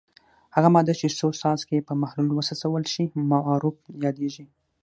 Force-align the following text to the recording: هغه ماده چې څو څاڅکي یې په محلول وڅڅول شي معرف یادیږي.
هغه 0.55 0.69
ماده 0.75 0.93
چې 0.99 1.07
څو 1.19 1.27
څاڅکي 1.39 1.73
یې 1.77 1.85
په 1.87 1.93
محلول 2.01 2.29
وڅڅول 2.33 2.83
شي 2.93 3.03
معرف 3.29 3.77
یادیږي. 4.05 4.45